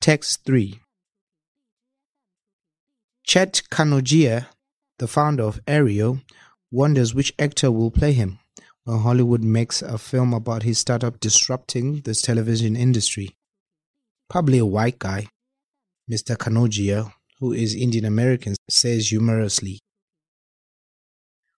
[0.00, 0.78] Text 3
[3.24, 4.46] Chet Kanojia,
[4.98, 6.22] the founder of Aereo,
[6.70, 8.38] wonders which actor will play him
[8.84, 13.36] when Hollywood makes a film about his startup disrupting the television industry.
[14.30, 15.26] Probably a white guy,
[16.08, 16.36] Mr.
[16.36, 19.80] Kanojia, who is Indian American, says humorously.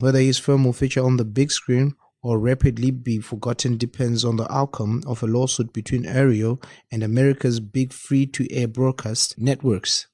[0.00, 1.94] Whether his film will feature on the big screen
[2.24, 6.60] or rapidly be forgotten depends on the outcome of a lawsuit between Aereo
[6.90, 10.06] and America's big free-to-air broadcast networks,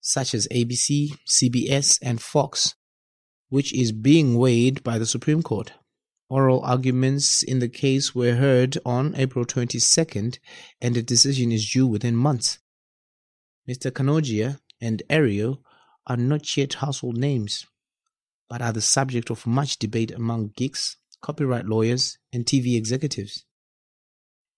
[0.00, 2.74] such as ABC, CBS, and Fox,
[3.50, 5.72] which is being weighed by the Supreme Court.
[6.28, 10.38] Oral arguments in the case were heard on April 22nd,
[10.80, 12.58] and a decision is due within months.
[13.68, 13.92] Mr.
[13.92, 15.58] Kanojia and Aereo
[16.08, 17.64] are not yet household names,
[18.48, 23.44] but are the subject of much debate among geeks, copyright lawyers, and TV executives.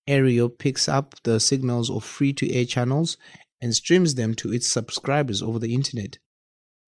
[0.09, 3.17] Aereo picks up the signals of free-to-air channels
[3.61, 6.19] and streams them to its subscribers over the internet,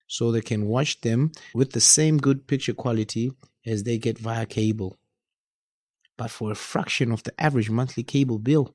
[0.07, 3.33] so they can watch them with the same good picture quality
[3.67, 4.99] as they get via cable,
[6.17, 8.75] but for a fraction of the average monthly cable bill.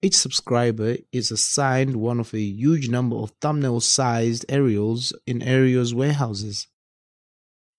[0.00, 6.68] Each subscriber is assigned one of a huge number of thumbnail-sized aerials in Aereo's warehouses.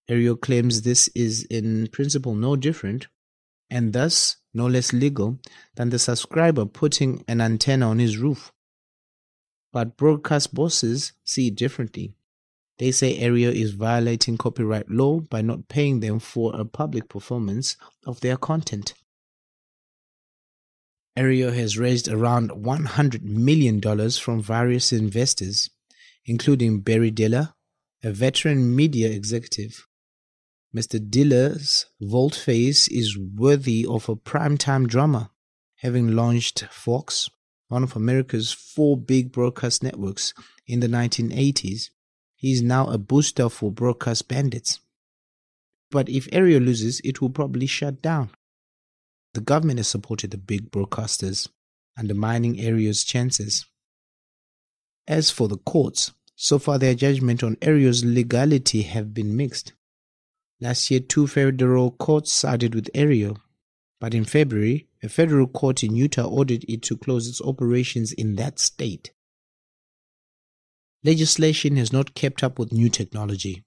[0.10, 3.08] Aereo claims this is in principle no different,
[3.70, 5.40] and thus no less legal,
[5.76, 8.52] than the subscriber putting an antenna on his roof.
[9.72, 12.16] But broadcast bosses see it differently.
[12.80, 17.78] They say Aereo is violating copyright law by not paying them for a public performance
[18.08, 18.96] of their content.
[21.18, 25.70] Aereo has raised around $100 million from various investors,
[26.26, 27.54] including Barry Diller,
[28.02, 29.86] a veteran media executive.
[30.76, 31.00] Mr.
[31.00, 35.32] Diller's volte-face is worthy of a primetime drama,
[35.78, 37.28] having launched Fox,
[37.70, 40.34] one of America's four big broadcast networks,
[40.68, 41.90] in the 1980s.
[42.36, 44.80] He is now a booster for broadcast bandits.
[45.90, 48.30] But if Aereo loses, it will probably shut down.
[49.34, 51.50] The government has supported the big broadcasters,
[51.98, 53.66] undermining Aereo's chances.
[55.08, 59.74] As for the courts, so far their judgment on Aereo's legality have been mixed.
[60.62, 63.38] Last year, two federal courts sided with Aereo,
[64.00, 68.36] but in February, a federal court in Utah ordered it to close its operations in
[68.36, 69.12] that state.
[71.04, 73.64] Legislation has not kept up with new technology.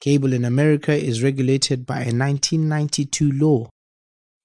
[0.00, 3.70] Cable in America is regulated by a 1992 law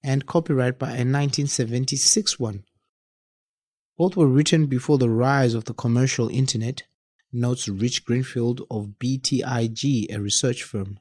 [0.02, 2.64] and copyright by a 1976 one.
[3.98, 6.84] Both were written before the rise of the commercial internet,
[7.30, 10.98] notes Rich Greenfield of BTIG, a research firm.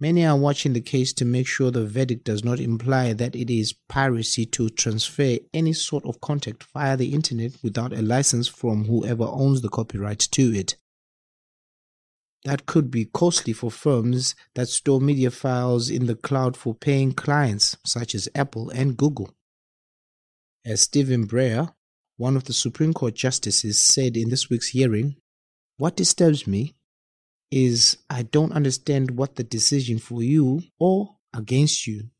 [0.00, 3.48] Many are watching the case to make sure the verdict does not imply that it
[3.48, 8.86] is piracy to transfer any sort of content via the internet without a license from
[8.86, 10.76] whoever owns the copyright to it.
[12.44, 17.12] That could be costly for firms that store media files in the cloud for paying
[17.12, 19.30] clients such as Apple and Google.
[20.66, 21.72] As Stephen Breyer,
[22.16, 25.16] one of the Supreme Court justices, said in this week's hearing,
[25.76, 26.74] What disturbs me
[27.54, 32.10] is I don't understand what the decision for you or against you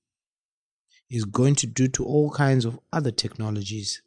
[1.11, 4.01] is going to do to all kinds of other technologies.